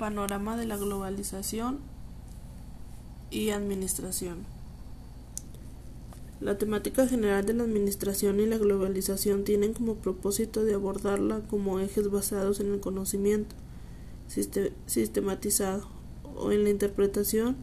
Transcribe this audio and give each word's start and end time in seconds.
Panorama 0.00 0.56
de 0.56 0.64
la 0.64 0.78
globalización 0.78 1.78
y 3.30 3.50
administración. 3.50 4.46
La 6.40 6.56
temática 6.56 7.06
general 7.06 7.44
de 7.44 7.52
la 7.52 7.64
administración 7.64 8.40
y 8.40 8.46
la 8.46 8.56
globalización 8.56 9.44
tienen 9.44 9.74
como 9.74 9.96
propósito 9.96 10.64
de 10.64 10.72
abordarla 10.72 11.42
como 11.50 11.80
ejes 11.80 12.10
basados 12.10 12.60
en 12.60 12.72
el 12.72 12.80
conocimiento 12.80 13.54
sistematizado 14.86 15.86
o 16.34 16.50
en 16.50 16.64
la 16.64 16.70
interpretación. 16.70 17.56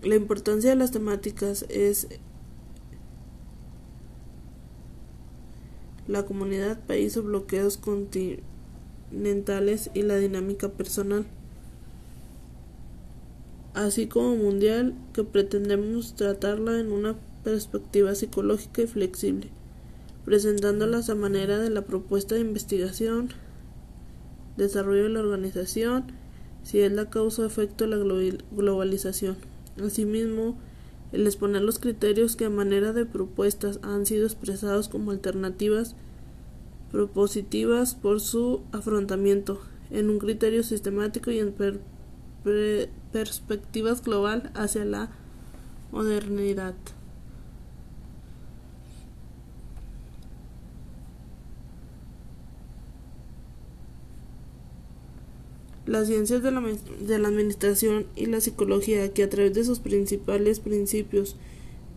La 0.00 0.14
importancia 0.14 0.70
de 0.70 0.76
las 0.76 0.92
temáticas 0.92 1.66
es 1.70 2.06
la 6.06 6.24
comunidad, 6.24 6.78
país 6.86 7.16
o 7.16 7.24
bloqueos 7.24 7.78
continentales 9.12 9.90
y 9.92 10.02
la 10.02 10.16
dinámica 10.16 10.70
personal, 10.70 11.26
así 13.74 14.06
como 14.06 14.36
mundial, 14.36 14.94
que 15.12 15.22
pretendemos 15.22 16.14
tratarla 16.14 16.80
en 16.80 16.90
una 16.90 17.16
perspectiva 17.44 18.14
psicológica 18.14 18.82
y 18.82 18.86
flexible, 18.86 19.48
presentándolas 20.24 21.10
a 21.10 21.14
manera 21.14 21.58
de 21.58 21.68
la 21.68 21.82
propuesta 21.82 22.34
de 22.34 22.40
investigación, 22.40 23.28
desarrollo 24.56 25.04
de 25.04 25.08
la 25.10 25.20
organización, 25.20 26.04
si 26.62 26.80
es 26.80 26.92
la 26.92 27.10
causa 27.10 27.42
o 27.42 27.46
efecto 27.46 27.84
de 27.84 27.90
la 27.90 28.42
globalización. 28.52 29.36
Asimismo, 29.84 30.56
el 31.12 31.26
exponer 31.26 31.60
los 31.60 31.78
criterios 31.78 32.36
que 32.36 32.46
a 32.46 32.50
manera 32.50 32.94
de 32.94 33.04
propuestas 33.04 33.78
han 33.82 34.06
sido 34.06 34.24
expresados 34.24 34.88
como 34.88 35.10
alternativas 35.10 35.96
propositivas 36.92 37.94
por 37.94 38.20
su 38.20 38.60
afrontamiento 38.70 39.60
en 39.90 40.10
un 40.10 40.18
criterio 40.18 40.62
sistemático 40.62 41.30
y 41.30 41.38
en 41.38 41.54
perspectivas 43.12 44.02
global 44.02 44.52
hacia 44.54 44.84
la 44.84 45.10
modernidad. 45.90 46.74
Las 55.84 56.06
ciencias 56.06 56.42
de 56.42 56.52
la, 56.52 56.60
de 56.60 57.18
la, 57.18 57.28
administración 57.28 58.06
y 58.14 58.26
la 58.26 58.40
psicología, 58.40 59.12
que 59.12 59.24
a 59.24 59.28
través 59.28 59.52
de 59.54 59.64
sus 59.64 59.80
principales 59.80 60.60
principios 60.60 61.36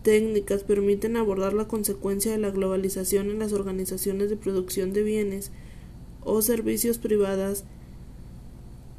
técnicas 0.06 0.62
permiten 0.62 1.16
abordar 1.16 1.52
la 1.52 1.66
consecuencia 1.66 2.30
de 2.30 2.38
la 2.38 2.52
globalización 2.52 3.28
en 3.28 3.40
las 3.40 3.52
organizaciones 3.52 4.30
de 4.30 4.36
producción 4.36 4.92
de 4.92 5.02
bienes 5.02 5.50
o 6.22 6.42
servicios 6.42 6.98
privadas 6.98 7.64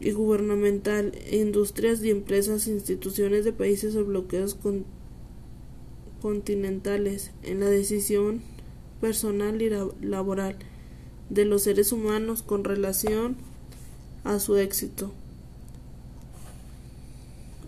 y 0.02 0.12
gubernamental, 0.12 1.14
industrias 1.32 2.04
y 2.04 2.10
empresas, 2.10 2.68
instituciones 2.68 3.46
de 3.46 3.54
países 3.54 3.96
o 3.96 4.04
bloqueos 4.04 4.58
continentales 6.22 7.32
en 7.42 7.62
la 7.62 7.68
decisión 7.68 8.42
personal 9.00 9.62
y 9.62 9.70
laboral 10.06 10.58
de 11.30 11.46
los 11.46 11.64
seres 11.64 11.94
humanos 11.94 12.44
con 12.44 12.66
relación 12.66 13.38
a 14.26 14.40
su 14.40 14.58
éxito. 14.58 15.14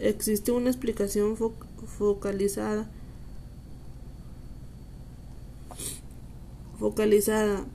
Existe 0.02 0.52
una 0.52 0.70
explicación 0.70 1.38
focalizada 1.98 2.92
focalizada 6.80 7.66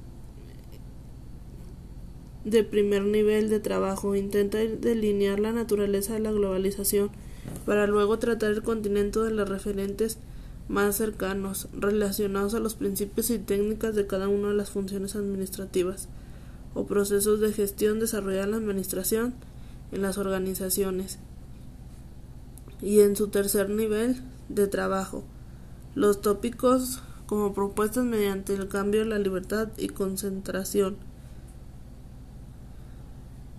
de 2.45 2.63
primer 2.65 3.03
nivel 3.03 3.49
de 3.49 3.61
trabajo 3.61 4.15
intenta 4.15 4.59
delinear 4.59 5.41
la 5.41 5.53
naturaleza 5.53 6.15
de 6.15 6.21
la 6.21 6.33
globalización 6.33 7.11
para 7.67 7.87
luego 7.87 8.19
tratar 8.19 8.51
el 8.51 8.63
continente 8.63 9.21
de 9.21 9.31
los 9.31 9.49
referentes 9.49 10.19
más 10.69 10.97
cercanos 10.97 11.69
relacionados 11.73 12.55
a 12.55 12.59
los 12.59 12.75
principios 12.75 13.31
y 13.31 13.39
técnicas 13.39 13.95
de 13.95 14.07
cada 14.07 14.29
una 14.29 14.49
de 14.49 14.55
las 14.55 14.71
funciones 14.71 15.15
administrativas 15.15 16.09
o 16.75 16.87
procesos 16.87 17.41
de 17.41 17.53
gestión 17.53 18.01
desarrollada 18.01 18.45
en 18.45 18.51
la 18.53 18.57
administración 18.57 19.35
en 19.93 20.03
las 20.03 20.19
organizaciones 20.19 21.19
y 22.83 23.01
en 23.01 23.17
su 23.17 23.29
tercer 23.29 23.71
nivel 23.71 24.21
de 24.49 24.67
trabajo. 24.67 25.25
Los 25.95 26.21
tópicos 26.21 27.03
como 27.27 27.55
propuestas 27.55 28.05
mediante 28.05 28.55
el 28.55 28.69
cambio 28.69 29.05
la 29.05 29.19
libertad 29.19 29.69
y 29.77 29.89
concentración. 29.89 30.97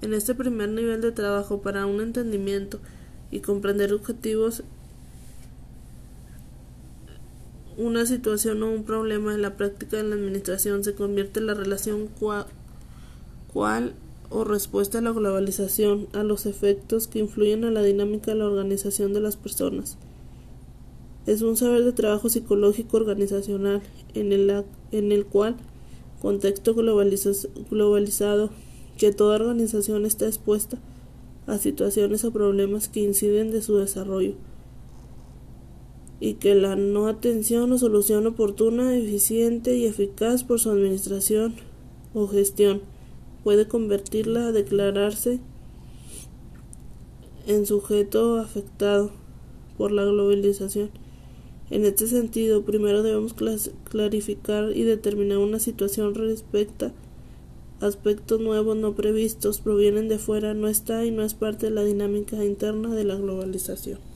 En 0.02 0.14
este 0.14 0.36
primer 0.36 0.70
nivel 0.70 1.02
de 1.02 1.12
trabajo 1.12 1.62
para 1.62 1.86
un 1.86 2.00
entendimiento 2.02 2.80
y 3.32 3.40
comprender 3.40 3.92
objetivos, 3.94 4.64
una 7.78 8.06
situación 8.06 8.64
o 8.64 8.72
un 8.72 8.84
problema 8.84 9.34
en 9.34 9.42
la 9.42 9.58
práctica 9.58 9.98
de 9.98 10.04
la 10.04 10.16
administración 10.16 10.84
se 10.84 10.94
convierte 10.94 11.40
en 11.40 11.48
la 11.48 11.56
relación 11.56 12.08
cual, 12.08 13.96
o 14.30 14.44
respuesta 14.44 15.00
a 15.00 15.02
la 15.02 15.12
globalización, 15.12 16.08
a 16.14 16.24
los 16.24 16.46
efectos 16.46 17.08
que 17.08 17.20
influyen 17.20 17.64
a 17.64 17.72
la 17.72 17.82
dinámica 17.82 18.32
de 18.32 18.38
la 18.38 18.46
organización 18.46 19.14
de 19.14 19.22
las 19.22 19.36
personas. 19.36 19.98
Es 21.26 21.42
un 21.42 21.58
saber 21.58 21.84
de 21.84 21.92
trabajo 21.92 22.30
psicológico 22.30 22.98
organizacional 22.98 23.82
en 24.14 24.32
el, 24.32 24.64
en 24.92 25.12
el 25.12 25.26
cual, 25.26 25.56
contexto 26.22 26.76
globalizado, 26.76 28.50
que 28.98 29.12
toda 29.12 29.36
organización 29.36 30.06
está 30.06 30.28
expuesta 30.28 30.78
a 31.48 31.58
situaciones 31.58 32.24
o 32.24 32.32
problemas 32.32 32.90
que 32.90 33.02
inciden 33.02 33.52
de 33.52 33.62
su 33.62 33.78
desarrollo 33.78 34.34
y 36.20 36.36
que 36.36 36.56
la 36.56 36.76
no 36.76 37.08
atención 37.08 37.72
o 37.72 37.78
solución 37.78 38.26
oportuna, 38.26 38.96
eficiente 38.96 39.76
y 39.76 39.86
eficaz 39.86 40.44
por 40.44 40.60
su 40.60 40.70
administración 40.70 41.56
o 42.14 42.28
gestión 42.28 42.82
puede 43.44 43.68
convertirla 43.68 44.48
a 44.48 44.52
declararse 44.52 45.40
en 47.48 47.66
sujeto 47.66 48.38
afectado 48.38 49.12
por 49.78 49.92
la 49.92 50.06
globalización. 50.06 50.90
En 51.70 51.84
este 51.84 52.08
sentido, 52.08 52.64
primero 52.64 53.02
debemos 53.02 53.34
clarificar 53.90 54.72
y 54.76 54.84
determinar 54.84 55.40
una 55.40 55.60
situación 55.60 56.14
respecto 56.14 56.92
aspectos 57.82 58.40
nuevos 58.40 58.78
no 58.78 58.94
previstos, 58.94 59.60
provienen 59.60 60.08
de 60.08 60.18
fuera, 60.18 60.54
no 60.54 60.68
está 60.68 61.06
y 61.06 61.12
no 61.12 61.24
es 61.24 61.34
parte 61.34 61.68
de 61.68 61.72
la 61.72 61.84
dinámica 61.84 62.44
interna 62.44 62.94
de 62.94 63.04
la 63.04 63.16
globalización. 63.16 64.00